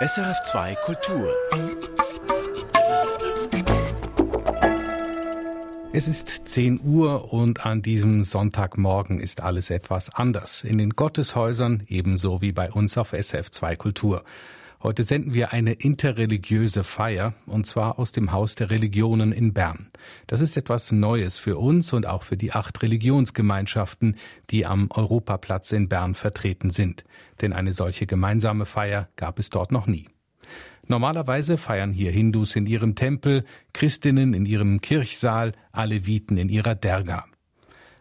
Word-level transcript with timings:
SRF2 0.00 0.76
Kultur. 0.76 1.34
Es 5.92 6.06
ist 6.06 6.48
10 6.48 6.82
Uhr 6.84 7.32
und 7.32 7.66
an 7.66 7.82
diesem 7.82 8.22
Sonntagmorgen 8.22 9.18
ist 9.18 9.42
alles 9.42 9.70
etwas 9.70 10.14
anders. 10.14 10.62
In 10.62 10.78
den 10.78 10.90
Gotteshäusern 10.90 11.82
ebenso 11.88 12.40
wie 12.40 12.52
bei 12.52 12.70
uns 12.70 12.96
auf 12.96 13.12
SRF2 13.12 13.76
Kultur. 13.76 14.22
Heute 14.80 15.02
senden 15.02 15.34
wir 15.34 15.52
eine 15.52 15.72
interreligiöse 15.72 16.84
Feier, 16.84 17.34
und 17.46 17.66
zwar 17.66 17.98
aus 17.98 18.12
dem 18.12 18.30
Haus 18.30 18.54
der 18.54 18.70
Religionen 18.70 19.32
in 19.32 19.52
Bern. 19.52 19.90
Das 20.28 20.40
ist 20.40 20.56
etwas 20.56 20.92
Neues 20.92 21.36
für 21.36 21.56
uns 21.56 21.92
und 21.92 22.06
auch 22.06 22.22
für 22.22 22.36
die 22.36 22.52
acht 22.52 22.80
Religionsgemeinschaften, 22.80 24.16
die 24.50 24.66
am 24.66 24.88
Europaplatz 24.92 25.72
in 25.72 25.88
Bern 25.88 26.14
vertreten 26.14 26.70
sind. 26.70 27.02
Denn 27.40 27.52
eine 27.52 27.72
solche 27.72 28.06
gemeinsame 28.06 28.66
Feier 28.66 29.08
gab 29.16 29.40
es 29.40 29.50
dort 29.50 29.72
noch 29.72 29.88
nie. 29.88 30.06
Normalerweise 30.86 31.58
feiern 31.58 31.92
hier 31.92 32.12
Hindus 32.12 32.54
in 32.54 32.66
ihrem 32.66 32.94
Tempel, 32.94 33.44
Christinnen 33.72 34.32
in 34.32 34.46
ihrem 34.46 34.80
Kirchsaal, 34.80 35.52
Aleviten 35.72 36.36
in 36.36 36.48
ihrer 36.48 36.76
Derga. 36.76 37.24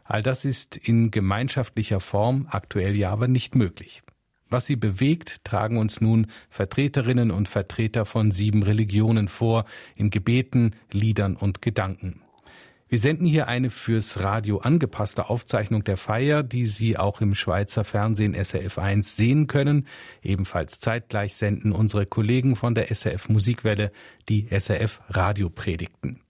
All 0.04 0.22
das 0.22 0.46
ist 0.46 0.78
in 0.78 1.10
gemeinschaftlicher 1.10 2.00
Form 2.00 2.48
aktuell 2.52 2.96
ja 2.96 3.10
aber 3.10 3.28
nicht 3.28 3.56
möglich. 3.56 4.04
Was 4.50 4.66
sie 4.66 4.78
bewegt, 4.78 5.44
tragen 5.44 5.78
uns 5.78 6.00
nun 6.00 6.28
Vertreterinnen 6.50 7.32
und 7.32 7.50
Vertreter 7.50 8.06
von 8.06 8.32
sieben 8.32 8.64
Religionen 8.64 9.28
vor, 9.28 9.66
in 9.96 10.10
Gebeten, 10.10 10.72
Liedern 10.92 11.36
und 11.36 11.62
Gedanken. 11.62 12.22
Wir 12.90 13.00
senden 13.00 13.26
hier 13.26 13.50
eine 13.50 13.70
fürs 13.70 14.22
Radio 14.22 14.60
angepasste 14.60 15.30
Aufzeichnung 15.30 15.84
der 15.84 15.98
Feier, 15.98 16.42
die 16.42 16.66
Sie 16.66 16.98
auch 16.98 17.20
im 17.20 17.36
Schweizer 17.36 17.84
Fernsehen 17.84 18.34
SRF 18.34 18.78
1 18.78 19.18
sehen 19.18 19.48
können. 19.48 19.86
Ebenfalls 20.24 20.80
zeitgleich 20.80 21.36
senden 21.36 21.74
unsere 21.74 22.06
Kollegen 22.06 22.56
von 22.56 22.76
der 22.76 22.90
SRF 22.90 23.28
Musikwelle 23.28 23.92
die 24.30 24.48
SRF 24.50 25.02
Radiopredigten. 25.10 26.22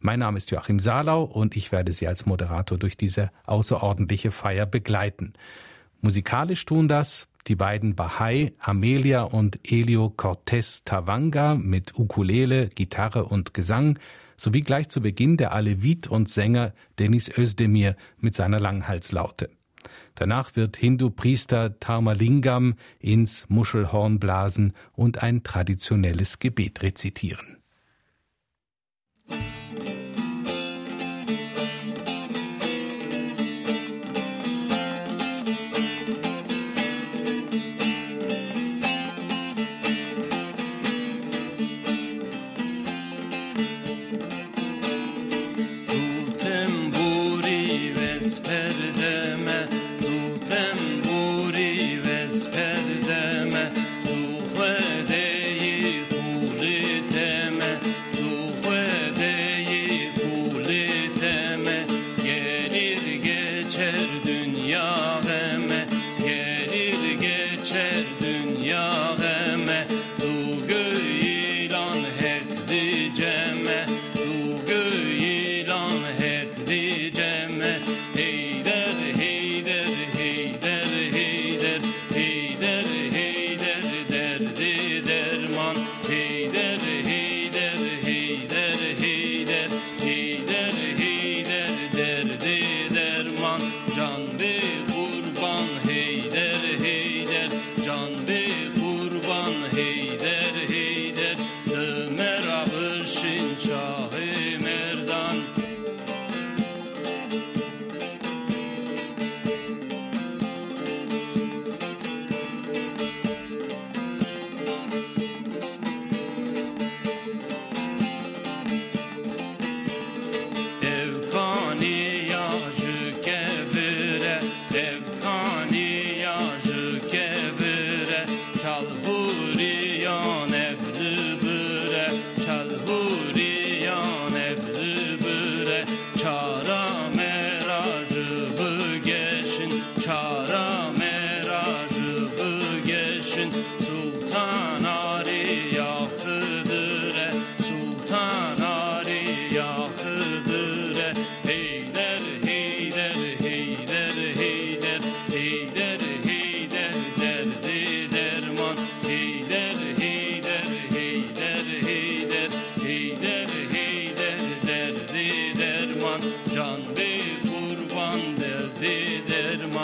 Mein 0.00 0.18
Name 0.18 0.38
ist 0.38 0.50
Joachim 0.50 0.80
Salau 0.80 1.22
und 1.22 1.56
ich 1.56 1.70
werde 1.70 1.92
Sie 1.92 2.08
als 2.08 2.26
Moderator 2.26 2.76
durch 2.76 2.96
diese 2.96 3.30
außerordentliche 3.46 4.32
Feier 4.32 4.66
begleiten. 4.66 5.32
Musikalisch 6.00 6.66
tun 6.66 6.88
das 6.88 7.28
die 7.46 7.56
beiden 7.56 7.94
Bahai, 7.94 8.52
Amelia 8.58 9.22
und 9.22 9.60
Elio 9.64 10.06
Cortés 10.16 10.84
Tavanga 10.84 11.54
mit 11.54 11.98
Ukulele, 11.98 12.68
Gitarre 12.68 13.24
und 13.24 13.54
Gesang, 13.54 13.98
sowie 14.36 14.62
gleich 14.62 14.88
zu 14.88 15.00
Beginn 15.00 15.36
der 15.36 15.52
Alevit 15.52 16.08
und 16.08 16.28
Sänger 16.28 16.72
Denis 16.98 17.30
Özdemir 17.36 17.96
mit 18.18 18.34
seiner 18.34 18.60
Langhalslaute. 18.60 19.50
Danach 20.14 20.56
wird 20.56 20.76
Hindu-Priester 20.76 21.78
Tharmalingam 21.78 22.74
ins 22.98 23.48
Muschelhorn 23.48 24.18
blasen 24.18 24.72
und 24.92 25.22
ein 25.22 25.42
traditionelles 25.42 26.38
Gebet 26.38 26.82
rezitieren. 26.82 27.58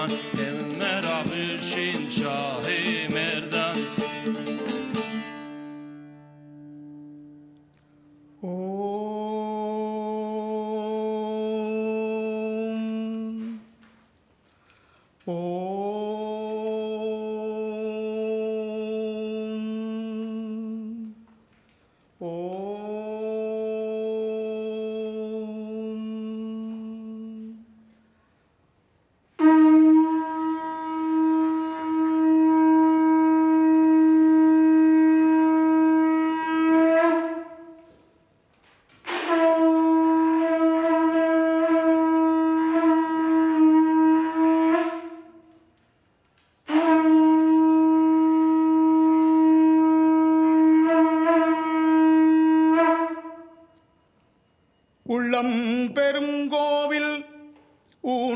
Devin 0.09 0.78
mer 0.78 1.05
a 1.05 1.22
bhushin 1.28 2.09
shahim 2.09 3.16
er 3.16 3.59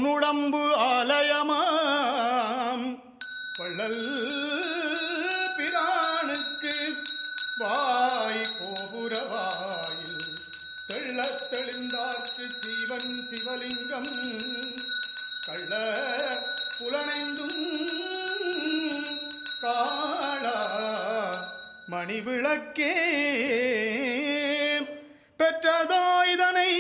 முனுடம்பு 0.04 0.62
ஆலயமாம். 0.78 2.84
பள்ளல் 3.58 4.04
பிரானுக்கு 5.56 6.74
வாய் 7.58 8.44
கோபுரவாயில் 8.58 10.28
தெள்ள 10.88 11.18
தெளிந்தார்க்கு 11.50 12.46
சீவன் 12.60 13.12
சிவலிங்கம். 13.30 14.12
கள்ள 15.46 15.72
புலனைந்தும் 16.78 17.62
காளா 19.62 20.58
மணிவிளக்கே. 21.90 22.94
பெற்றதாய்தனை 25.38 26.70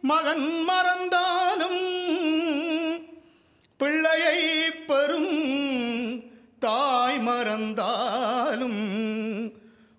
மகன் 0.00 0.62
மறந்தாலும் 0.62 1.93
பிள்ளையை 4.14 4.40
பெறும் 4.88 5.32
தாய் 6.58 7.20
மறந்தாலும் 7.20 8.82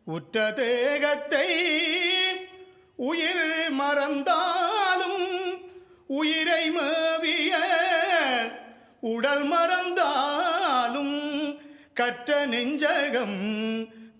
உற்ற 0.07 0.43
தேகத்தை 0.59 1.47
உயிர் 3.01 3.47
மறந்தாலும் 3.79 5.23
உயிரை 6.19 6.63
மேவிய 6.77 7.51
உடல் 9.11 9.45
மறந்தாலும் 9.45 11.17
கற்ற 11.99 12.39
நெஞ்சகம் 12.45 13.39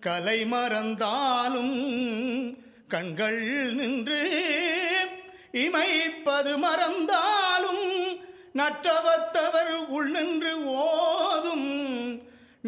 கலை 0.00 0.38
மறந்தாலும் 0.46 1.76
கண்கள் 2.88 3.42
நின்று 3.78 4.22
இமைப்பது 5.58 6.54
மறந்தால் 6.58 7.35
நற்றவத்தவர் 8.58 9.72
உள் 9.96 10.10
நின்று 10.14 10.52
ஓதும் 10.82 11.68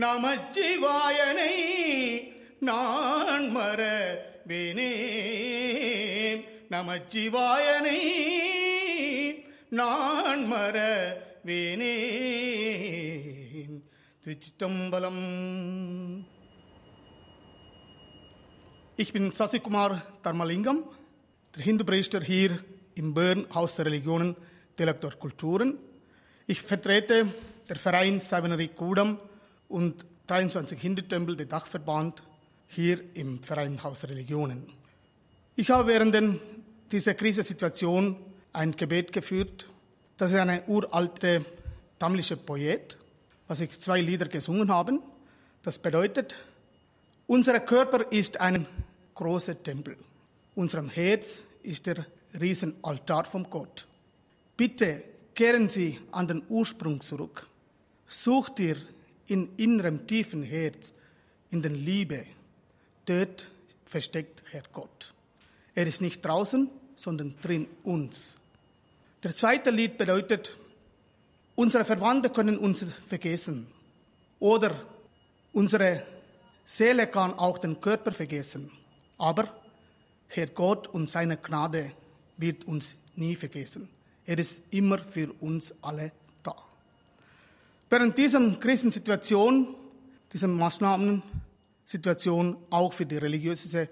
நமச்சிவாயனை 0.03 1.55
நான் 2.69 3.47
மறவேனே 3.57 4.93
நமச்சிவாயனை 6.75 8.01
நான் 9.81 10.45
மறவேனே 10.55 11.95
திருச்சிட்டம்பலம் 14.25 15.23
Ich 18.99 19.13
bin 19.13 19.31
Sasikumar 19.31 19.91
Dharmalingam, 20.25 20.79
der 21.55 21.63
Hindu-Priester 21.63 22.21
hier 22.21 22.59
im 22.97 23.15
Bern 23.15 23.47
Haus 23.55 23.77
der 23.77 23.87
Religionen, 23.87 24.31
Direktor 24.79 25.13
Kulturen. 25.13 25.77
Ich 26.47 26.63
vertrete 26.63 27.27
der 27.69 27.77
Verein 27.77 28.21
Savanari 28.21 28.69
Kudam 28.69 29.19
und 29.69 30.05
23 30.29 30.81
Hindu-Tempel, 30.81 31.37
der 31.37 31.47
Dachverband, 31.47 32.23
hier 32.69 33.01
im 33.15 33.43
Verein 33.43 33.83
Haus 33.83 34.01
der 34.01 34.11
Religionen. 34.11 34.71
Ich 35.57 35.71
habe 35.71 35.89
während 35.89 36.41
dieser 36.93 37.15
Krisensituation 37.15 38.17
ein 38.53 38.73
Gebet 38.73 39.13
geführt. 39.13 39.67
Das 40.17 40.33
ist 40.33 40.39
eine 40.39 40.63
uralte 40.67 41.45
tamilische 41.99 42.37
Poet, 42.37 42.97
was 43.47 43.61
ich 43.61 43.79
zwei 43.79 44.01
Lieder 44.01 44.27
gesungen 44.27 44.71
habe. 44.71 45.01
Das 45.63 45.79
bedeutet, 45.79 46.35
unser 47.27 47.59
Körper 47.61 48.11
ist 48.13 48.41
ein 48.41 48.67
großer 49.15 49.61
Tempel. 49.63 49.97
Unserem 50.55 50.89
Herz 50.89 51.43
ist 51.63 51.87
der 51.87 52.07
Riesenaltar 52.41 53.25
vom 53.25 53.49
Gott. 53.51 53.87
Bitte 54.59 55.05
kehren 55.37 55.69
Sie 55.69 56.01
an 56.11 56.27
den 56.27 56.43
Ursprung 56.49 57.01
zurück. 57.01 57.47
Sucht 58.09 58.59
ihr 58.59 58.77
in 59.29 59.51
innerem 59.57 60.05
tiefen 60.05 60.43
Herz, 60.43 60.93
in 61.53 61.63
den 61.63 61.77
Liebe. 61.77 62.27
Dort 63.07 63.49
versteckt 63.85 64.43
Herr 64.51 64.65
Gott. 64.73 65.15
Er 65.77 65.87
ist 65.87 66.01
nicht 66.01 66.25
draußen, 66.25 66.69
sondern 66.97 67.37
drin 67.41 67.69
uns. 67.85 68.35
Der 69.23 69.31
zweite 69.31 69.71
Lied 69.71 69.97
bedeutet, 69.97 70.57
unsere 71.55 71.85
Verwandte 71.85 72.29
können 72.29 72.59
uns 72.59 72.85
vergessen. 73.07 73.69
Oder 74.41 74.75
unsere 75.53 76.03
Seele 76.65 77.07
kann 77.07 77.33
auch 77.35 77.59
den 77.59 77.81
Körper 77.81 78.11
vergessen. 78.11 78.73
Aber 79.19 79.55
Herr 80.27 80.49
Gott 80.49 80.89
und 80.89 81.09
seine 81.09 81.37
Gnade 81.37 81.93
wird 82.37 82.65
uns 82.65 82.97
nie 83.15 83.37
vergessen. 83.37 83.89
Er 84.29 84.39
ist 84.39 84.63
immer 84.71 84.99
für 84.99 85.33
uns 85.41 85.75
alle 85.81 86.13
da. 86.43 86.55
Während 87.89 88.19
dieser 88.19 88.39
Krisensituation, 88.61 89.75
dieser 90.31 90.49
Maßnahmensituation, 90.49 92.59
auch 92.69 92.93
für 92.93 93.07
die 93.07 93.17
religiöse 93.17 93.89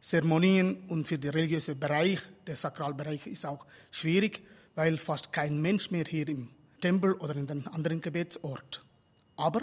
Zeremonien 0.00 0.78
und 0.88 1.06
für 1.06 1.20
den 1.20 1.30
religiösen 1.30 1.78
Bereich, 1.78 2.18
der 2.48 2.56
Sakralbereich 2.56 3.28
ist 3.28 3.46
auch 3.46 3.64
schwierig, 3.92 4.40
weil 4.74 4.98
fast 4.98 5.32
kein 5.32 5.62
Mensch 5.62 5.92
mehr 5.92 6.04
hier 6.04 6.26
im 6.26 6.48
Tempel 6.80 7.12
oder 7.12 7.36
in 7.36 7.46
den 7.46 7.68
anderen 7.68 8.00
Gebetsort. 8.00 8.84
Aber 9.36 9.62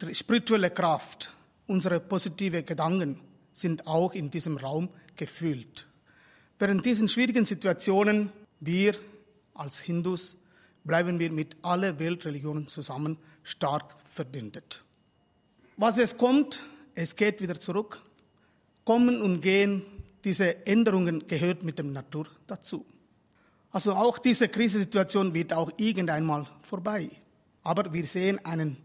die 0.00 0.14
spirituelle 0.14 0.70
Kraft, 0.70 1.34
unsere 1.66 1.98
positive 1.98 2.62
Gedanken 2.62 3.18
sind 3.54 3.88
auch 3.88 4.14
in 4.14 4.30
diesem 4.30 4.56
Raum 4.56 4.88
gefühlt. 5.16 5.88
Während 6.60 6.86
diesen 6.86 7.08
schwierigen 7.08 7.44
Situationen, 7.44 8.30
wir 8.60 8.94
als 9.54 9.78
Hindus 9.80 10.36
bleiben 10.84 11.18
wir 11.18 11.30
mit 11.30 11.56
allen 11.62 11.98
Weltreligionen 11.98 12.68
zusammen 12.68 13.18
stark 13.42 13.96
verbündet. 14.10 14.84
Was 15.76 15.98
es 15.98 16.16
kommt, 16.16 16.60
es 16.94 17.16
geht 17.16 17.40
wieder 17.40 17.58
zurück. 17.58 18.02
Kommen 18.84 19.20
und 19.22 19.40
gehen, 19.40 19.82
diese 20.24 20.66
Änderungen 20.66 21.26
gehört 21.26 21.62
mit 21.62 21.78
der 21.78 21.84
Natur 21.84 22.26
dazu. 22.46 22.84
Also 23.70 23.94
auch 23.94 24.18
diese 24.18 24.48
Krisensituation 24.48 25.32
wird 25.34 25.52
auch 25.52 25.70
irgendeinmal 25.78 26.46
vorbei. 26.60 27.08
Aber 27.62 27.92
wir 27.92 28.06
sehen 28.06 28.44
einen 28.44 28.76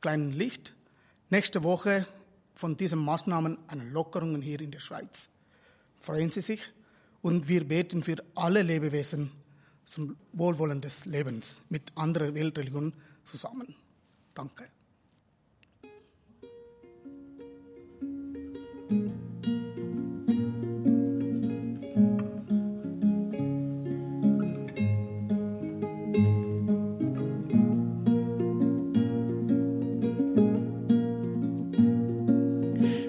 kleinen 0.00 0.32
Licht. 0.32 0.74
Nächste 1.30 1.64
Woche 1.64 2.06
von 2.54 2.76
diesen 2.76 3.00
Maßnahmen 3.00 3.58
eine 3.66 3.84
Lockerung 3.84 4.40
hier 4.40 4.60
in 4.60 4.70
der 4.70 4.80
Schweiz. 4.80 5.28
Freuen 6.00 6.30
Sie 6.30 6.40
sich 6.40 6.60
und 7.22 7.48
wir 7.48 7.66
beten 7.66 8.02
für 8.02 8.16
alle 8.34 8.62
Lebewesen 8.62 9.32
zum 9.86 10.16
Wohlwollen 10.32 10.80
des 10.80 11.06
Lebens 11.06 11.60
mit 11.70 11.82
anderen 11.94 12.34
Weltreligionen 12.34 12.92
zusammen. 13.24 13.74
Danke. 14.34 14.64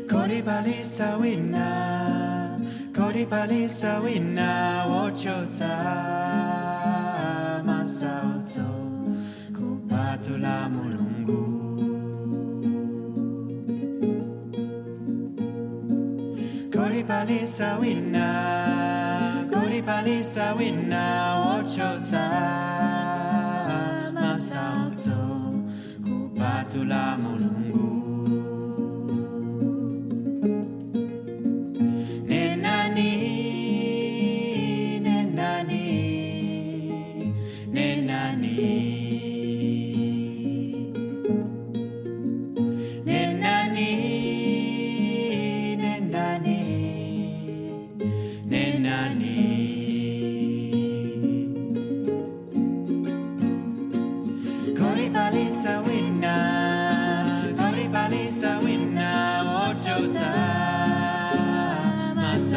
Koripalisa 0.08 1.22
wina, 1.22 2.60
koripalisa 2.94 4.00
wina, 4.04 4.86
sauzo 8.00 8.70
kupato 9.56 10.38
la 10.38 10.70
mulungu. 10.70 11.42
Kori 16.74 17.04
palisa 17.04 17.78
winna 17.82 18.28
kori 19.54 19.82
palisa 19.82 20.54
winna 20.58 21.04
ochota 21.58 22.26
ma 24.14 24.40
sauzo 24.42 25.20
kupato 26.06 26.84
la 26.86 27.18
mulungu. 27.18 27.97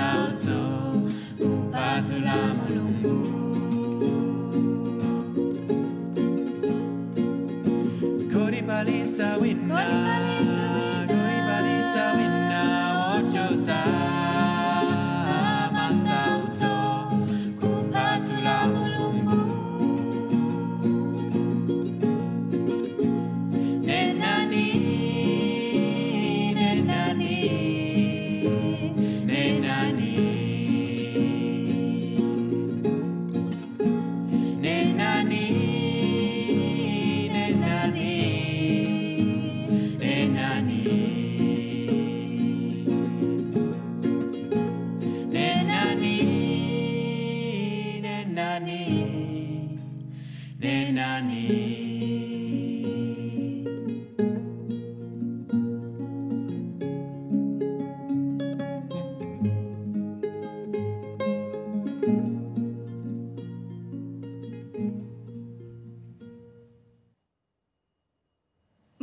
out 0.00 0.70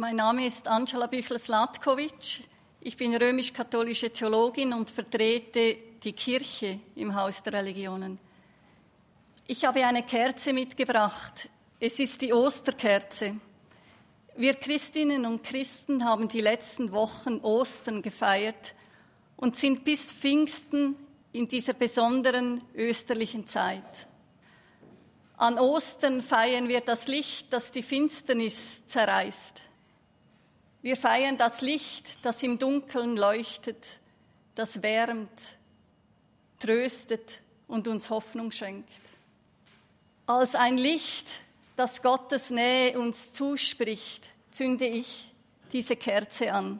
Mein 0.07 0.15
Name 0.15 0.45
ist 0.47 0.69
Angela 0.69 1.07
Büchler-Slatkovic. 1.07 2.45
Ich 2.79 2.95
bin 2.95 3.13
römisch-katholische 3.13 4.09
Theologin 4.09 4.71
und 4.71 4.89
vertrete 4.89 5.75
die 6.01 6.13
Kirche 6.13 6.79
im 6.95 7.13
Haus 7.13 7.43
der 7.43 7.51
Religionen. 7.51 8.17
Ich 9.47 9.65
habe 9.65 9.85
eine 9.85 10.03
Kerze 10.03 10.53
mitgebracht. 10.53 11.49
Es 11.81 11.99
ist 11.99 12.21
die 12.21 12.31
Osterkerze. 12.31 13.35
Wir 14.37 14.53
Christinnen 14.53 15.25
und 15.25 15.43
Christen 15.43 16.05
haben 16.05 16.29
die 16.29 16.39
letzten 16.39 16.93
Wochen 16.93 17.39
Ostern 17.39 18.01
gefeiert 18.01 18.75
und 19.35 19.57
sind 19.57 19.83
bis 19.83 20.13
Pfingsten 20.13 20.95
in 21.33 21.49
dieser 21.49 21.73
besonderen 21.73 22.63
österlichen 22.73 23.45
Zeit. 23.45 24.07
An 25.35 25.59
Ostern 25.59 26.21
feiern 26.21 26.69
wir 26.69 26.79
das 26.79 27.09
Licht, 27.09 27.51
das 27.51 27.73
die 27.73 27.83
Finsternis 27.83 28.87
zerreißt. 28.87 29.66
Wir 30.81 30.95
feiern 30.95 31.37
das 31.37 31.61
Licht, 31.61 32.23
das 32.23 32.43
im 32.43 32.59
Dunkeln 32.59 33.17
leuchtet, 33.17 33.99
das 34.55 34.81
wärmt, 34.81 35.57
tröstet 36.59 37.41
und 37.67 37.87
uns 37.87 38.09
Hoffnung 38.09 38.51
schenkt. 38.51 38.89
Als 40.25 40.55
ein 40.55 40.77
Licht, 40.77 41.27
das 41.75 42.01
Gottes 42.01 42.49
Nähe 42.49 42.99
uns 42.99 43.33
zuspricht, 43.33 44.29
zünde 44.51 44.85
ich 44.85 45.29
diese 45.71 45.95
Kerze 45.95 46.51
an. 46.53 46.79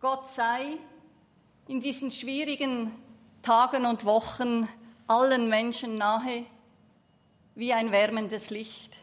Gott 0.00 0.28
sei 0.28 0.76
in 1.66 1.80
diesen 1.80 2.10
schwierigen 2.10 2.92
Tagen 3.42 3.86
und 3.86 4.04
Wochen 4.04 4.68
allen 5.06 5.48
Menschen 5.48 5.96
nahe 5.96 6.44
wie 7.54 7.72
ein 7.72 7.90
wärmendes 7.90 8.50
Licht. 8.50 8.98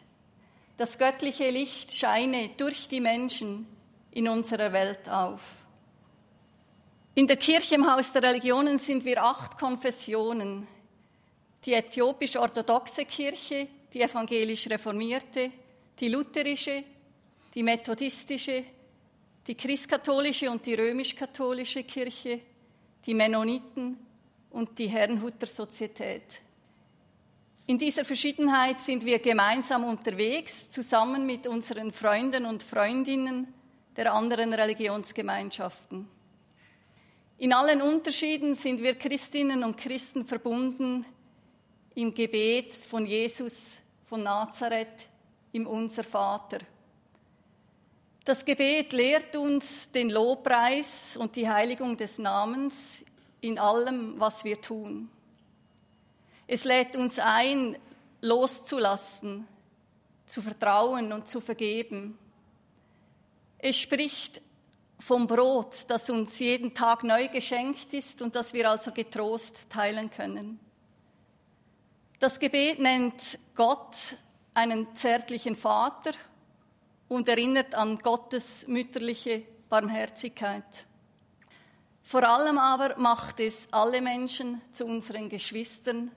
Das 0.82 0.98
göttliche 0.98 1.48
Licht 1.48 1.94
scheine 1.94 2.48
durch 2.56 2.88
die 2.88 2.98
Menschen 2.98 3.68
in 4.10 4.26
unserer 4.26 4.72
Welt 4.72 5.08
auf. 5.08 5.40
In 7.14 7.28
der 7.28 7.36
Kirche 7.36 7.76
im 7.76 7.88
Haus 7.88 8.10
der 8.10 8.24
Religionen 8.24 8.80
sind 8.80 9.04
wir 9.04 9.22
acht 9.22 9.56
Konfessionen. 9.56 10.66
Die 11.64 11.74
äthiopisch-orthodoxe 11.74 13.04
Kirche, 13.04 13.68
die 13.94 14.02
evangelisch-reformierte, 14.02 15.52
die 16.00 16.08
lutherische, 16.08 16.82
die 17.54 17.62
methodistische, 17.62 18.64
die 19.46 19.54
christkatholische 19.54 20.50
und 20.50 20.66
die 20.66 20.74
römisch-katholische 20.74 21.84
Kirche, 21.84 22.40
die 23.06 23.14
Mennoniten 23.14 24.04
und 24.50 24.76
die 24.76 24.88
Herrnhuter 24.88 25.46
Sozietät. 25.46 26.42
In 27.66 27.78
dieser 27.78 28.04
Verschiedenheit 28.04 28.80
sind 28.80 29.04
wir 29.04 29.20
gemeinsam 29.20 29.84
unterwegs, 29.84 30.68
zusammen 30.68 31.26
mit 31.26 31.46
unseren 31.46 31.92
Freunden 31.92 32.44
und 32.44 32.62
Freundinnen 32.62 33.54
der 33.96 34.12
anderen 34.12 34.52
Religionsgemeinschaften. 34.52 36.08
In 37.38 37.52
allen 37.52 37.80
Unterschieden 37.80 38.54
sind 38.56 38.82
wir 38.82 38.94
Christinnen 38.94 39.62
und 39.62 39.76
Christen 39.76 40.24
verbunden 40.24 41.04
im 41.94 42.12
Gebet 42.14 42.74
von 42.74 43.06
Jesus 43.06 43.78
von 44.06 44.22
Nazareth, 44.22 45.08
im 45.52 45.66
Unser 45.66 46.04
Vater. 46.04 46.58
Das 48.24 48.44
Gebet 48.44 48.92
lehrt 48.92 49.36
uns 49.36 49.90
den 49.90 50.10
Lobpreis 50.10 51.16
und 51.16 51.36
die 51.36 51.48
Heiligung 51.48 51.96
des 51.96 52.18
Namens 52.18 53.04
in 53.40 53.58
allem, 53.58 54.18
was 54.18 54.44
wir 54.44 54.60
tun. 54.60 55.08
Es 56.54 56.64
lädt 56.64 56.96
uns 56.96 57.18
ein, 57.18 57.78
loszulassen, 58.20 59.48
zu 60.26 60.42
vertrauen 60.42 61.10
und 61.14 61.26
zu 61.26 61.40
vergeben. 61.40 62.18
Es 63.56 63.78
spricht 63.78 64.42
vom 64.98 65.26
Brot, 65.26 65.86
das 65.88 66.10
uns 66.10 66.38
jeden 66.40 66.74
Tag 66.74 67.04
neu 67.04 67.28
geschenkt 67.28 67.94
ist 67.94 68.20
und 68.20 68.36
das 68.36 68.52
wir 68.52 68.68
also 68.68 68.92
getrost 68.92 69.70
teilen 69.70 70.10
können. 70.10 70.60
Das 72.18 72.38
Gebet 72.38 72.80
nennt 72.80 73.38
Gott 73.54 74.18
einen 74.52 74.94
zärtlichen 74.94 75.56
Vater 75.56 76.10
und 77.08 77.30
erinnert 77.30 77.74
an 77.74 77.96
Gottes 77.96 78.66
mütterliche 78.68 79.44
Barmherzigkeit. 79.70 80.84
Vor 82.02 82.24
allem 82.24 82.58
aber 82.58 82.98
macht 82.98 83.40
es 83.40 83.72
alle 83.72 84.02
Menschen 84.02 84.60
zu 84.70 84.84
unseren 84.84 85.30
Geschwistern, 85.30 86.10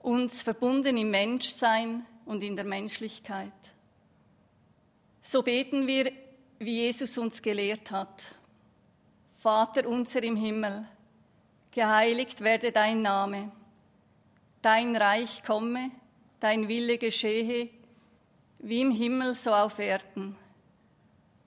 uns 0.00 0.42
verbunden 0.42 0.96
im 0.96 1.10
Menschsein 1.10 2.06
und 2.24 2.42
in 2.42 2.56
der 2.56 2.64
Menschlichkeit. 2.64 3.52
So 5.22 5.42
beten 5.42 5.86
wir, 5.86 6.12
wie 6.58 6.84
Jesus 6.84 7.18
uns 7.18 7.42
gelehrt 7.42 7.90
hat. 7.90 8.34
Vater 9.38 9.86
unser 9.88 10.22
im 10.22 10.36
Himmel, 10.36 10.86
geheiligt 11.70 12.40
werde 12.40 12.72
dein 12.72 13.02
Name, 13.02 13.52
dein 14.62 14.96
Reich 14.96 15.42
komme, 15.44 15.90
dein 16.40 16.68
Wille 16.68 16.98
geschehe, 16.98 17.68
wie 18.58 18.80
im 18.80 18.90
Himmel 18.90 19.34
so 19.34 19.52
auf 19.52 19.78
Erden. 19.78 20.36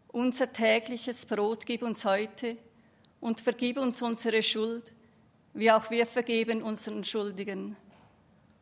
Unser 0.10 0.51
tägliches 0.51 1.25
Brot 1.25 1.65
gib 1.65 1.84
uns 1.84 2.05
heute 2.05 2.58
und 3.20 3.41
vergib 3.41 3.77
uns 3.77 4.01
unsere 4.01 4.43
Schuld, 4.43 4.91
wie 5.53 5.72
auch 5.72 5.89
wir 5.89 6.05
vergeben 6.05 6.62
unseren 6.62 7.03
Schuldigen. 7.03 7.75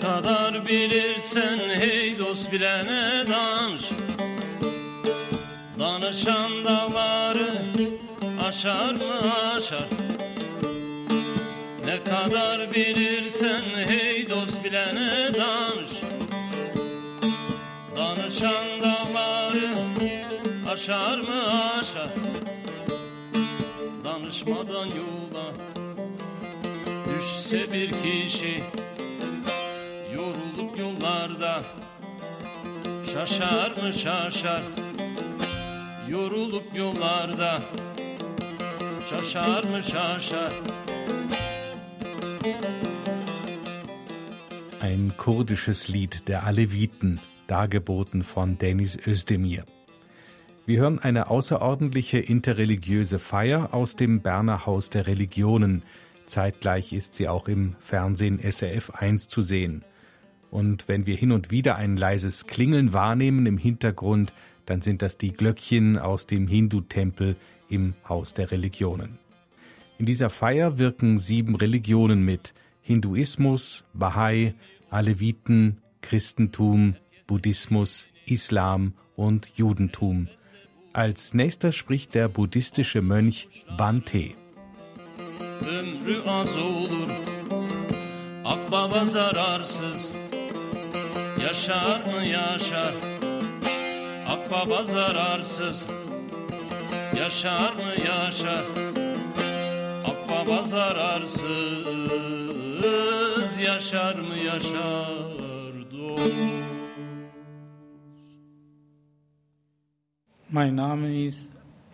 kadar 0.00 0.66
bilirsen 0.68 1.58
hey 1.58 2.18
dost 2.18 2.52
bilene 2.52 3.24
danış. 3.28 3.82
Danışan 5.78 6.64
dağları 6.64 7.62
aşar 8.44 8.92
mı 8.92 9.34
aşar? 9.54 9.84
Ne 11.84 12.04
kadar 12.04 12.72
bilirsen 12.72 13.62
hey 13.86 14.30
dost 14.30 14.64
bilene 14.64 15.34
danış. 15.34 15.90
Danışan 17.96 18.66
dağları 18.82 19.74
aşar 20.72 21.18
mı 21.18 21.68
aşar? 21.78 22.10
Danışmadan 24.04 24.86
yola 24.86 25.52
düşse 27.08 27.72
bir 27.72 27.90
kişi 27.90 28.62
yollarda 30.78 31.62
şaşar 33.12 33.70
mı 33.82 33.92
şaşar 33.92 34.62
Yorulup 36.08 36.76
yollarda 36.76 37.62
şaşar 39.10 39.64
mı 39.64 39.82
şaşar 39.82 40.52
Ein 44.82 45.10
kurdisches 45.16 45.90
Lied 45.90 46.12
der 46.26 46.42
Aleviten, 46.42 47.18
dargeboten 47.48 48.22
von 48.34 48.60
Denis 48.60 48.96
Özdemir. 49.06 49.64
Wir 50.66 50.80
hören 50.80 50.98
eine 50.98 51.30
außerordentliche 51.30 52.18
interreligiöse 52.18 53.18
Feier 53.18 53.74
aus 53.74 53.96
dem 53.96 54.20
Berner 54.20 54.66
Haus 54.66 54.90
der 54.90 55.06
Religionen. 55.06 55.82
Zeitgleich 56.26 56.92
ist 56.92 57.14
sie 57.14 57.28
auch 57.28 57.48
im 57.48 57.74
Fernsehen 57.80 58.38
SRF 58.38 58.90
1 58.90 59.28
zu 59.28 59.42
sehen. 59.42 59.84
Und 60.50 60.88
wenn 60.88 61.06
wir 61.06 61.16
hin 61.16 61.32
und 61.32 61.50
wieder 61.50 61.76
ein 61.76 61.96
leises 61.96 62.46
Klingeln 62.46 62.92
wahrnehmen 62.92 63.46
im 63.46 63.58
Hintergrund, 63.58 64.32
dann 64.66 64.80
sind 64.80 65.02
das 65.02 65.18
die 65.18 65.32
Glöckchen 65.32 65.98
aus 65.98 66.26
dem 66.26 66.46
Hindu-Tempel 66.46 67.36
im 67.68 67.94
Haus 68.08 68.34
der 68.34 68.50
Religionen. 68.50 69.18
In 69.98 70.06
dieser 70.06 70.30
Feier 70.30 70.78
wirken 70.78 71.18
sieben 71.18 71.56
Religionen 71.56 72.24
mit 72.24 72.54
Hinduismus, 72.82 73.84
Bahai, 73.92 74.54
Aleviten, 74.90 75.78
Christentum, 76.00 76.94
Buddhismus, 77.26 78.08
Islam 78.26 78.94
und 79.16 79.50
Judentum. 79.56 80.28
Als 80.92 81.34
nächster 81.34 81.72
spricht 81.72 82.14
der 82.14 82.28
buddhistische 82.28 83.02
Mönch 83.02 83.48
Bante. 83.76 84.30
Akbaba 88.48 89.04
zararsız. 89.04 90.12
Yaşar 91.42 92.00
mı 92.06 92.24
yaşar? 92.24 92.94
Akbaba 94.28 94.84
zararsız. 94.84 95.86
Yaşar 97.16 97.72
mı 97.72 97.94
yaşar? 98.08 98.64
Akbaba 100.06 100.62
zararsız. 100.62 101.48
Yaşar 103.60 104.14
mı 104.14 104.36
yaşar? 104.46 105.08
Mein 110.50 110.76
Name 110.76 111.24
ist 111.24 111.50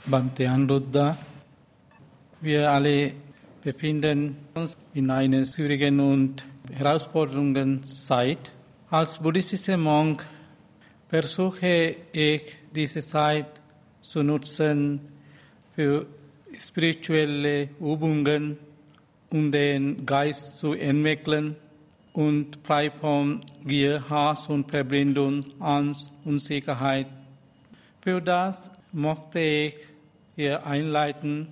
Bante 0.06 0.50
Anruddha. 0.50 1.16
Wir 2.40 2.64
alle 2.64 3.23
befinden 3.64 4.36
uns 4.54 4.76
in 4.92 5.10
einer 5.10 5.42
schwierigen 5.44 5.98
und 5.98 6.44
herausfordernden 6.70 7.82
Zeit. 7.82 8.52
Als 8.90 9.18
buddhistischer 9.18 9.78
Monk 9.78 10.26
versuche 11.08 11.96
ich 12.12 12.42
diese 12.74 13.00
Zeit 13.00 13.46
zu 14.02 14.22
nutzen 14.22 15.00
für 15.74 16.06
spirituelle 16.58 17.70
Übungen, 17.80 18.58
um 19.30 19.50
den 19.50 20.04
Geist 20.04 20.58
zu 20.58 20.74
entwickeln 20.74 21.56
und 22.12 22.58
frei 22.64 22.90
von 22.90 23.40
Gier, 23.64 24.08
Hass 24.10 24.46
und 24.48 24.70
Verblendung, 24.70 25.46
Angst 25.58 26.12
und 26.26 26.38
Sicherheit. 26.38 27.06
Für 28.02 28.20
das 28.20 28.70
möchte 28.92 29.40
ich 29.40 29.74
hier 30.36 30.66
einleiten, 30.66 31.48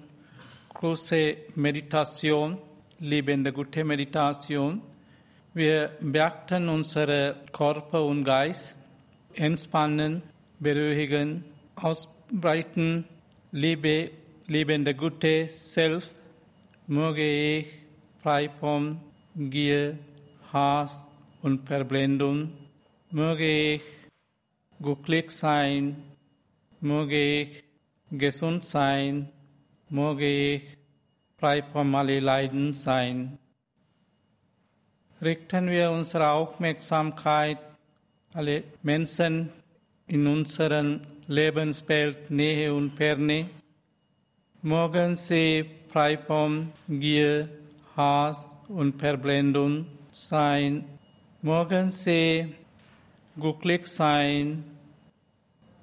große 0.83 1.37
Meditation, 1.55 2.59
lebende 2.99 3.53
gute 3.53 3.85
Meditation. 3.85 4.83
Wir 5.55 5.93
beachten 6.01 6.69
unsere 6.69 7.37
Körper 7.53 8.05
und 8.05 8.25
Geist, 8.25 8.75
entspannen, 9.35 10.23
beruhigen, 10.59 11.45
ausbreiten, 11.77 13.05
Liebe, 13.53 14.11
lebende 14.49 14.93
gute 14.97 15.47
Selbst, 15.49 16.13
möge 16.89 17.27
ich 17.59 17.67
frei 18.21 18.51
von 18.59 18.99
Gier, 19.37 19.97
Hass 20.53 21.09
und 21.43 21.65
Verblendung, 21.65 22.51
möge 23.13 23.75
ich 23.75 23.83
glücklich 24.81 25.31
sein, 25.31 26.03
möge 26.81 27.43
ich 27.43 27.65
gesund 28.11 28.65
sein, 28.65 29.29
möge 29.93 30.27
ich 30.27 30.63
frei 31.39 31.63
von 31.63 31.95
alle 31.95 32.19
Leiden 32.19 32.73
sein. 32.73 33.39
Richten 35.21 35.69
wir 35.69 35.91
unsere 35.91 36.31
Aufmerksamkeit 36.31 37.59
alle 38.33 38.65
Menschen 38.83 39.51
in 40.07 40.27
unserem 40.27 41.03
Lebenswelt 41.27 42.31
Nähe 42.31 42.73
und 42.73 42.97
Ferne. 42.97 43.51
Mögen 44.63 45.15
sie 45.15 45.67
frei 45.91 46.17
von 46.17 46.73
Gier, 46.89 47.49
Hass 47.95 48.49
und 48.69 48.99
Verblendung 48.99 49.87
sein. 50.11 50.85
Mögen 51.43 51.91
sie 51.91 52.55
glücklich 53.37 53.87
sein. 53.87 54.65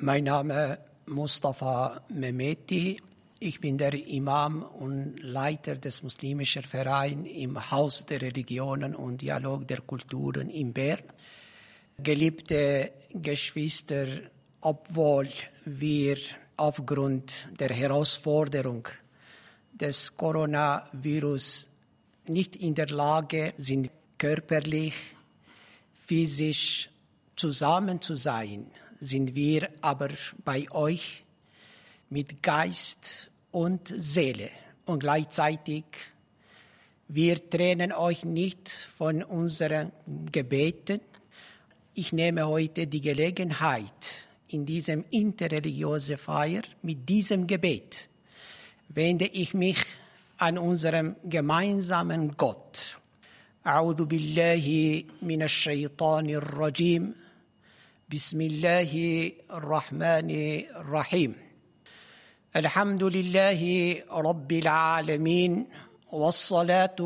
Mein 0.09 0.25
Name 0.25 0.79
Mustafa 1.05 2.01
Mehmeti. 2.09 2.99
Ich 3.41 3.61
bin 3.61 3.77
der 3.77 3.93
Imam 3.93 4.63
und 4.63 5.23
Leiter 5.23 5.75
des 5.75 6.03
muslimischen 6.03 6.63
Vereins 6.63 7.29
im 7.31 7.71
Haus 7.71 8.07
der 8.07 8.23
Religionen 8.23 8.95
und 8.95 9.21
Dialog 9.21 9.69
der 9.69 9.83
Kulturen 9.83 10.49
in 10.49 10.73
Bern. 10.73 11.03
Geliebte 11.99 12.91
Geschwister, 13.13 14.07
obwohl 14.63 15.29
wir 15.67 16.17
aufgrund 16.57 17.51
der 17.61 17.69
Herausforderung 17.69 18.89
des 19.75 20.17
Coronavirus 20.17 21.69
nicht 22.29 22.57
in 22.57 22.75
der 22.75 22.89
Lage 22.89 23.53
sind, 23.59 23.91
körperlich, 24.17 24.95
physisch 26.07 26.89
zusammen 27.37 28.01
zu 28.01 28.15
sein, 28.15 28.71
sind 29.00 29.36
wir 29.36 29.70
aber 29.82 30.10
bei 30.44 30.66
euch 30.72 31.24
mit 32.10 32.42
Geist 32.42 33.30
und 33.52 33.94
Seele 33.98 34.50
und 34.86 35.00
gleichzeitig 35.00 35.84
wir 37.08 37.50
trennen 37.50 37.92
euch 37.92 38.24
nicht 38.24 38.70
von 38.98 39.24
unseren 39.24 39.92
Gebeten. 40.32 41.02
ich 41.96 42.12
nehme 42.12 42.48
heute 42.48 42.88
die 42.88 43.02
Gelegenheit, 43.02 44.28
in 44.48 44.66
diesem 44.66 45.04
interreligiösen 45.12 46.18
Feier 46.18 46.62
mit 46.82 47.08
diesem 47.08 47.46
Gebet 47.46 48.10
wende 48.90 49.26
ich 49.26 49.54
mich 49.54 49.78
an 50.38 50.58
unserem 50.58 51.16
gemeinsamen 51.24 52.36
Gott. 52.38 52.98
أعوذ 53.66 54.06
بالله 54.06 55.04
من 55.22 55.42
الشيطان 55.44 56.30
الرجيم 56.30 57.14
بسم 58.09 58.41
الله 58.41 58.93
الرحمن 59.51 60.31
الرحيم 60.81 61.35
الحمد 62.57 63.05
لله 63.05 63.63
رب 64.11 64.53
العالمين 64.53 65.67
والصلاة 66.13 67.01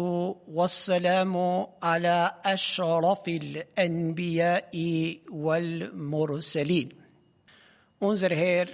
والسلام 0.48 1.66
على 1.82 2.32
أشرف 2.44 3.28
الأنبياء 3.28 4.74
والمرسلين 5.30 6.88
Unser 7.98 8.30
Herr, 8.30 8.68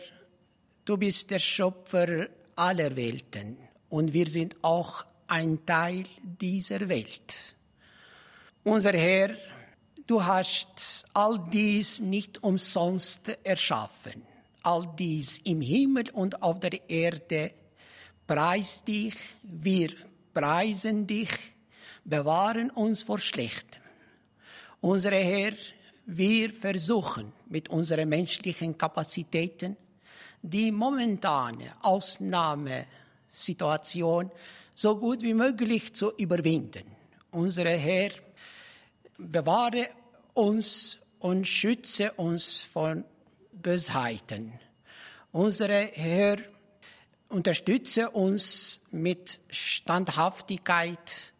du 0.84 0.98
bist 0.98 1.30
der 1.30 1.38
Schöpfer 1.38 2.28
aller 2.56 2.94
Welten 2.94 3.56
und 3.88 4.12
wir 4.12 4.26
sind 4.26 4.54
auch 4.60 5.06
ein 5.28 5.64
Teil 5.64 6.04
dieser 6.22 6.90
Welt. 6.90 7.54
Unser 8.64 8.92
Herr, 8.92 9.30
du 10.08 10.24
hast 10.24 11.04
all 11.12 11.38
dies 11.52 12.00
nicht 12.00 12.42
umsonst 12.42 13.38
erschaffen. 13.44 14.24
All 14.62 14.88
dies 14.98 15.38
im 15.44 15.60
Himmel 15.60 16.10
und 16.10 16.42
auf 16.42 16.58
der 16.60 16.90
Erde. 16.90 17.52
Preis 18.26 18.82
dich, 18.84 19.14
wir 19.42 19.90
preisen 20.34 21.06
dich, 21.06 21.30
bewahren 22.04 22.70
uns 22.70 23.04
vor 23.04 23.20
Schlechtem. 23.20 23.82
Unser 24.80 25.12
Herr, 25.12 25.52
wir 26.06 26.52
versuchen 26.52 27.32
mit 27.46 27.68
unseren 27.68 28.08
menschlichen 28.08 28.78
Kapazitäten 28.78 29.76
die 30.40 30.72
momentane 30.72 31.74
Ausnahmesituation 31.82 34.30
so 34.74 34.96
gut 34.96 35.20
wie 35.22 35.34
möglich 35.34 35.94
zu 35.94 36.12
überwinden. 36.16 36.84
Unser 37.30 37.68
Herr, 37.68 38.10
bewahre 39.18 39.88
uns 40.38 40.98
und 41.18 41.48
schütze 41.48 42.12
uns 42.12 42.62
von 42.62 43.04
Bösheiten. 43.50 44.52
Unser 45.32 45.68
Herr, 45.68 46.38
unterstütze 47.28 48.08
uns 48.10 48.80
mit 48.92 49.40
Standhaftigkeit 49.50 51.32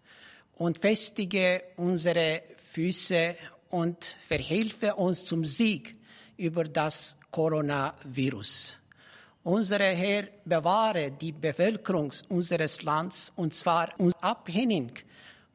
und 0.57 0.79
festige 0.79 1.63
unsere 1.77 2.43
Füße 2.57 3.37
und 3.71 4.17
verhilfe 4.27 4.97
uns 4.97 5.25
zum 5.25 5.45
Sieg 5.45 5.97
über 6.37 6.65
das 6.65 7.17
Coronavirus. 7.31 8.75
Unser 9.45 9.79
Herr, 9.79 10.25
bewahre 10.45 11.13
die 11.13 11.33
Bevölkerung 11.33 12.13
unseres 12.29 12.83
Landes 12.83 13.33
und 13.37 13.55
zwar 13.55 13.95
abhängig 14.21 15.07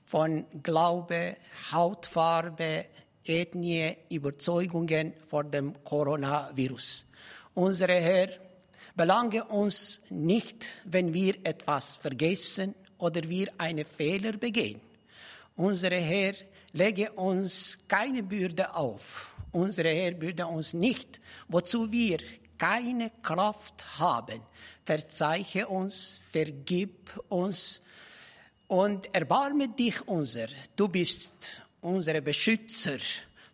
von 0.05 0.45
Glaube, 0.63 1.35
Hautfarbe, 1.73 2.85
Ethnie, 3.31 3.95
Überzeugungen 4.09 5.13
vor 5.27 5.43
dem 5.43 5.83
Coronavirus. 5.83 7.05
Unser 7.53 7.87
Herr, 7.87 8.29
belange 8.95 9.43
uns 9.45 10.01
nicht, 10.09 10.65
wenn 10.85 11.13
wir 11.13 11.35
etwas 11.43 11.97
vergessen 11.97 12.75
oder 12.97 13.27
wir 13.27 13.47
einen 13.57 13.85
Fehler 13.85 14.33
begehen. 14.33 14.81
Unser 15.55 15.91
Herr, 15.91 16.33
lege 16.71 17.11
uns 17.13 17.79
keine 17.87 18.23
Bürde 18.23 18.75
auf. 18.75 19.33
Unser 19.51 19.83
Herr, 19.83 20.11
bürde 20.11 20.47
uns 20.47 20.73
nicht, 20.73 21.21
wozu 21.47 21.91
wir 21.91 22.17
keine 22.57 23.11
Kraft 23.21 23.99
haben. 23.99 24.41
Verzeiche 24.85 25.67
uns, 25.67 26.21
vergib 26.31 27.11
uns 27.29 27.81
und 28.67 29.13
erbarme 29.13 29.69
dich 29.69 30.07
unser. 30.07 30.47
Du 30.75 30.87
bist 30.87 31.62
unser 31.83 32.21
Beschützer. 32.21 32.99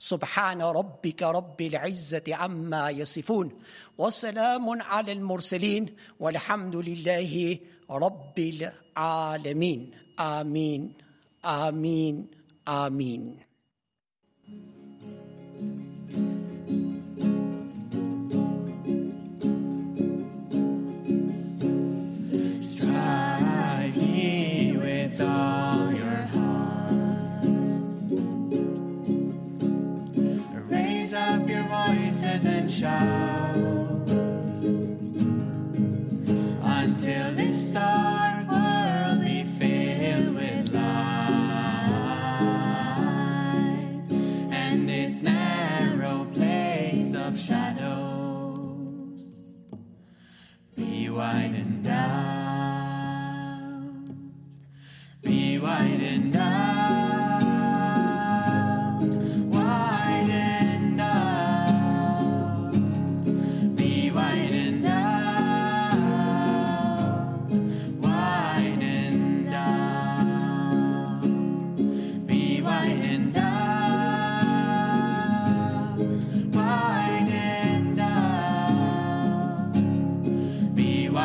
سبحان 0.01 0.61
ربك 0.61 1.23
رب 1.23 1.61
العزة 1.61 2.23
عما 2.27 2.89
يصفون 2.89 3.51
وسلام 3.97 4.81
على 4.81 5.11
المرسلين 5.11 5.95
والحمد 6.19 6.75
لله 6.75 7.59
رب 7.91 8.39
العالمين. 8.39 9.91
آمين. 10.19 10.93
آمين. 11.45 12.27
آمين. 12.67 13.48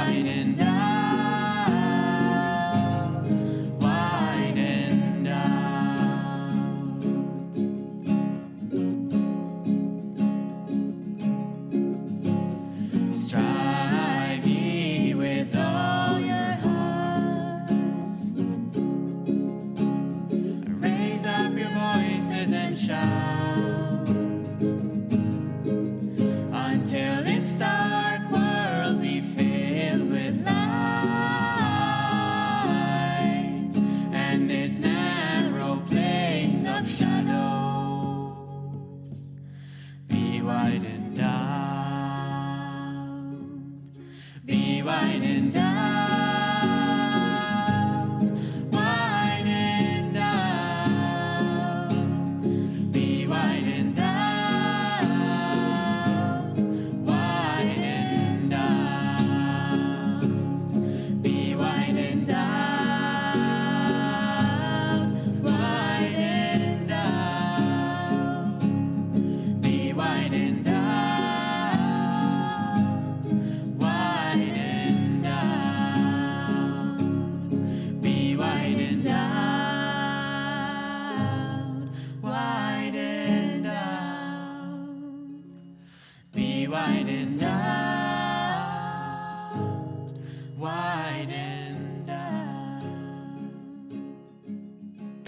shining 0.04 0.54
down. 0.56 0.73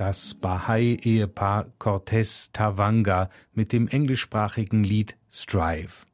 Das 0.06 0.34
Bahai-Ehepaar 0.34 1.72
Cortez 1.80 2.52
Tawanga 2.52 3.28
mit 3.54 3.72
dem 3.72 3.88
englischsprachigen 3.88 4.84
Lied 4.84 5.16
Strive. 5.32 6.06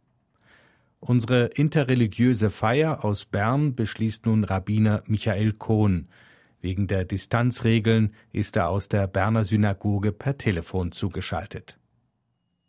Unsere 0.98 1.48
interreligiöse 1.48 2.48
Feier 2.48 3.04
aus 3.04 3.26
Bern 3.26 3.74
beschließt 3.74 4.24
nun 4.24 4.44
Rabbiner 4.44 5.02
Michael 5.04 5.52
Kohn. 5.52 6.08
Wegen 6.62 6.86
der 6.86 7.04
Distanzregeln 7.04 8.14
ist 8.32 8.56
er 8.56 8.70
aus 8.70 8.88
der 8.88 9.06
Berner 9.08 9.44
Synagoge 9.44 10.10
per 10.10 10.38
Telefon 10.38 10.90
zugeschaltet. 10.92 11.78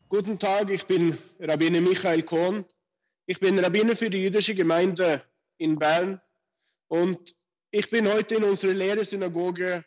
Guten 0.09 0.37
Tag, 0.39 0.69
ich 0.71 0.85
bin 0.87 1.17
Rabbiner 1.39 1.79
Michael 1.79 2.23
Kohn. 2.23 2.65
Ich 3.27 3.39
bin 3.39 3.57
Rabbiner 3.59 3.95
für 3.95 4.09
die 4.09 4.23
jüdische 4.23 4.55
Gemeinde 4.55 5.23
in 5.57 5.79
Bern 5.79 6.19
und 6.89 7.37
ich 7.71 7.89
bin 7.89 8.11
heute 8.11 8.35
in 8.35 8.43
unserer 8.43 8.73
Lehre-Synagoge 8.73 9.85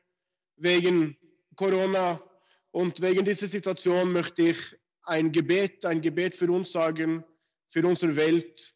wegen 0.57 1.19
Corona 1.57 2.23
und 2.71 3.01
wegen 3.01 3.25
dieser 3.25 3.49
Situation 3.49 4.13
möchte 4.13 4.43
ich 4.43 4.77
ein 5.03 5.33
Gebet, 5.33 5.85
ein 5.85 6.01
Gebet 6.01 6.35
für 6.35 6.51
uns 6.51 6.73
sagen, 6.73 7.25
für 7.69 7.87
unsere 7.87 8.15
Welt, 8.17 8.75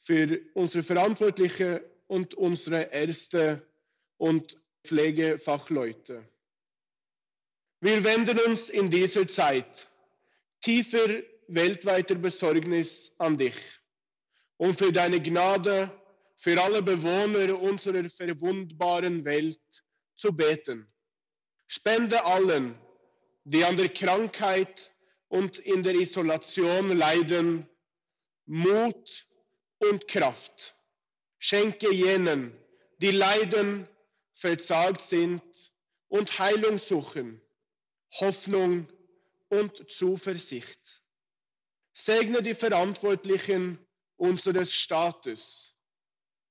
für 0.00 0.40
unsere 0.54 0.82
Verantwortliche 0.82 1.84
und 2.06 2.34
unsere 2.34 2.92
Ärzte 2.92 3.66
und 4.16 4.56
Pflegefachleute. 4.84 6.26
Wir 7.80 8.04
wenden 8.04 8.38
uns 8.40 8.68
in 8.70 8.90
dieser 8.90 9.26
Zeit 9.26 9.88
tiefer 10.60 11.22
weltweiter 11.48 12.14
Besorgnis 12.14 13.12
an 13.18 13.36
dich 13.36 13.56
und 14.56 14.78
für 14.78 14.92
deine 14.92 15.20
Gnade 15.20 15.90
für 16.36 16.60
alle 16.60 16.82
Bewohner 16.82 17.60
unserer 17.60 18.08
verwundbaren 18.08 19.24
Welt 19.24 19.60
zu 20.16 20.32
beten. 20.32 20.91
Spende 21.74 22.22
allen, 22.26 22.78
die 23.44 23.64
an 23.64 23.78
der 23.78 23.88
Krankheit 23.88 24.92
und 25.28 25.58
in 25.58 25.82
der 25.82 25.94
Isolation 25.94 26.94
leiden, 26.94 27.66
Mut 28.44 29.26
und 29.78 30.06
Kraft. 30.06 30.76
Schenke 31.38 31.90
jenen, 31.90 32.54
die 32.98 33.10
leiden, 33.10 33.88
verzagt 34.34 35.00
sind 35.00 35.42
und 36.08 36.38
Heilung 36.38 36.76
suchen, 36.76 37.40
Hoffnung 38.20 38.86
und 39.48 39.90
Zuversicht. 39.90 41.02
Segne 41.94 42.42
die 42.42 42.54
Verantwortlichen 42.54 43.78
unseres 44.16 44.74
Staates. 44.74 45.74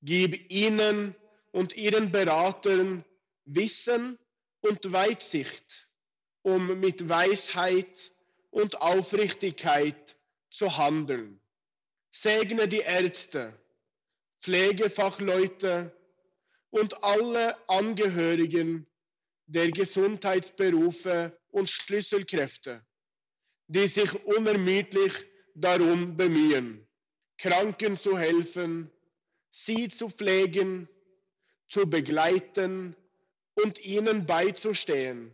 Gib 0.02 0.52
ihnen 0.52 1.16
und 1.52 1.78
ihren 1.78 2.12
Beratern 2.12 3.06
Wissen 3.46 4.18
und 4.62 4.92
Weitsicht, 4.92 5.90
um 6.44 6.80
mit 6.80 7.08
Weisheit 7.08 8.12
und 8.50 8.82
Aufrichtigkeit 8.82 10.18
zu 10.50 10.78
handeln. 10.78 11.42
Segne 12.12 12.68
die 12.68 12.80
Ärzte, 12.80 13.58
Pflegefachleute 14.42 15.96
und 16.70 17.04
alle 17.04 17.58
Angehörigen 17.70 18.88
der 19.46 19.72
Gesundheitsberufe 19.72 21.38
und 21.50 21.70
Schlüsselkräfte, 21.70 22.86
die 23.68 23.88
sich 23.88 24.14
unermüdlich 24.26 25.14
darum 25.56 26.18
bemühen, 26.18 26.88
Kranken 27.38 27.98
zu 27.98 28.18
helfen, 28.18 28.92
sie 29.52 29.90
zu 29.90 30.10
pflegen, 30.10 30.88
zu 31.68 31.90
begleiten 31.90 32.96
und 33.56 33.84
ihnen 33.86 34.26
beizustehen, 34.26 35.34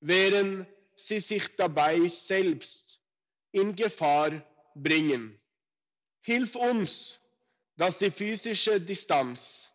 während 0.00 0.66
sie 0.96 1.20
sich 1.20 1.56
dabei 1.56 2.08
selbst 2.08 3.00
in 3.52 3.74
Gefahr 3.76 4.44
bringen. 4.74 5.40
Hilf 6.20 6.56
uns, 6.56 7.20
dass 7.76 7.98
die 7.98 8.10
physische 8.10 8.80
Distanz, 8.80 9.70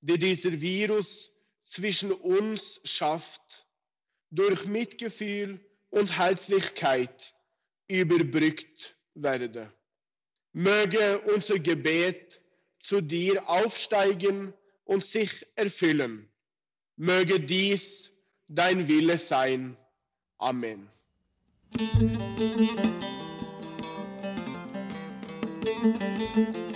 die 0.00 0.18
dieser 0.18 0.60
Virus 0.60 1.30
zwischen 1.64 2.12
uns 2.12 2.80
schafft, 2.84 3.66
durch 4.30 4.64
Mitgefühl 4.64 5.60
und 5.90 6.18
Herzlichkeit 6.18 7.34
überbrückt 7.88 8.96
werde. 9.14 9.72
Möge 10.52 11.20
unser 11.20 11.58
Gebet 11.58 12.40
zu 12.80 13.00
dir 13.00 13.48
aufsteigen 13.48 14.54
und 14.84 15.04
sich 15.04 15.46
erfüllen. 15.54 16.31
Möge 17.02 17.40
dies 17.40 18.12
dein 18.46 18.86
Wille 18.86 19.18
sein. 19.18 19.76
Amen. 20.38 20.88
Der 25.64 26.71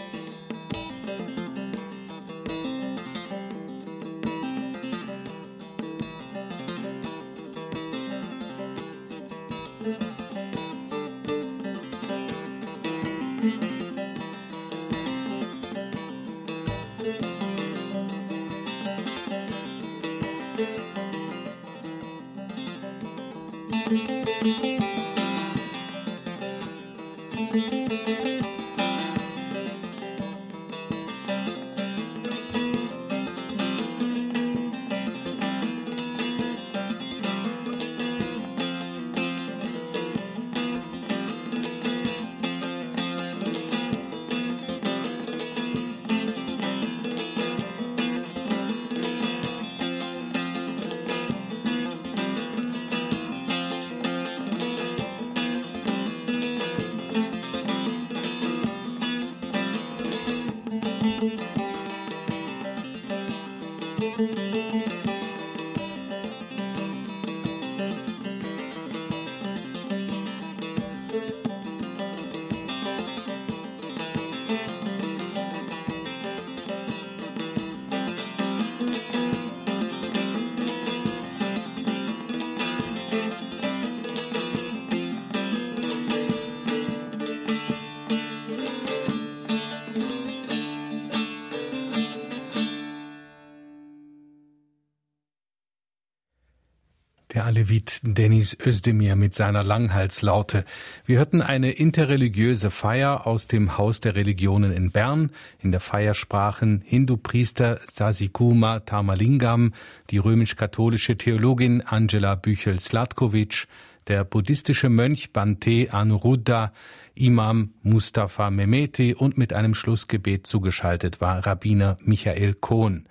Alevit 97.57 98.01
Denis 98.03 98.55
Özdemir 98.67 99.17
mit 99.17 99.35
seiner 99.35 99.63
Langhalslaute. 99.63 100.67
Wir 101.07 101.17
hörten 101.17 101.41
eine 101.41 101.71
interreligiöse 101.71 102.71
Feier 102.71 103.27
aus 103.27 103.47
dem 103.47 103.79
Haus 103.79 104.03
der 104.03 104.15
Religionen 104.15 104.73
in 104.73 104.91
Bern. 104.91 105.31
In 105.61 105.71
der 105.71 105.81
Feier 105.81 106.13
sprachen 106.13 106.83
Hindu-Priester 106.85 107.81
Sasikuma 107.87 108.81
Tamalingam, 108.81 109.73
die 110.11 110.19
römisch-katholische 110.19 111.17
Theologin 111.17 111.81
Angela 111.81 112.35
Büchel-Slatkovic, 112.35 113.69
der 114.07 114.25
buddhistische 114.25 114.91
Mönch 114.91 115.33
Bante 115.33 115.89
Anuruddha, 115.91 116.75
Imam 117.15 117.73
Mustafa 117.83 118.51
Mehmeti 118.51 119.15
und 119.15 119.39
mit 119.39 119.55
einem 119.55 119.73
Schlussgebet 119.73 120.47
zugeschaltet 120.47 121.23
war 121.23 121.47
Rabbiner 121.47 121.97
Michael 122.03 122.53
Kohn. 122.53 123.09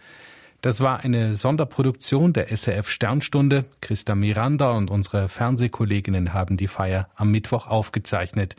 Das 0.66 0.82
war 0.82 1.02
eine 1.02 1.36
Sonderproduktion 1.36 2.34
der 2.34 2.48
SRF 2.48 2.90
Sternstunde. 2.90 3.66
Christa 3.82 4.16
Miranda 4.16 4.72
und 4.72 4.90
unsere 4.90 5.30
Fernsehkolleginnen 5.30 6.34
haben 6.34 6.58
die 6.58 6.68
Feier 6.68 7.08
am 7.14 7.30
Mittwoch 7.30 7.68
aufgezeichnet. 7.68 8.56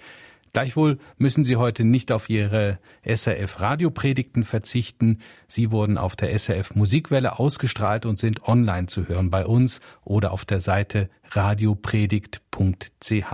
Gleichwohl 0.53 1.01
müssen 1.19 1.43
Sie 1.43 1.57
heute 1.57 1.83
nicht 1.83 2.13
auf 2.13 2.31
Ihre 2.31 2.79
SRF 3.05 3.61
Radiopredigten 3.61 4.45
verzichten. 4.45 5.19
Sie 5.49 5.73
wurden 5.73 5.99
auf 5.99 6.15
der 6.15 6.33
SRF 6.39 6.77
Musikwelle 6.77 7.41
ausgestrahlt 7.41 8.07
und 8.07 8.21
sind 8.21 8.47
online 8.47 8.87
zu 8.87 9.09
hören 9.09 9.31
bei 9.31 9.45
uns 9.45 9.81
oder 10.05 10.31
auf 10.31 10.45
der 10.45 10.61
Seite 10.61 11.11
radiopredigt.ch. 11.31 13.25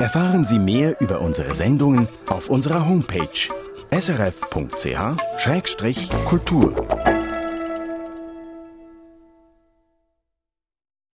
Erfahren 0.00 0.44
Sie 0.44 0.58
mehr 0.58 1.00
über 1.00 1.20
unsere 1.20 1.54
Sendungen 1.54 2.08
auf 2.26 2.50
unserer 2.50 2.88
Homepage 2.88 3.28
srf.ch-kultur. 3.92 4.54